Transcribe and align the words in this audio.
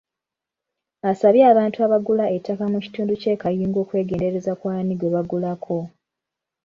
Asabye 1.11 1.43
abantu 1.51 1.77
abagula 1.85 2.25
ettaka 2.35 2.63
mu 2.71 2.77
kitundu 2.85 3.11
ky’e 3.21 3.35
Kayunga 3.41 3.77
okwegendereza 3.83 4.51
ku 4.59 4.65
ani 4.77 4.93
gwe 4.95 5.09
bagulako. 5.15 5.77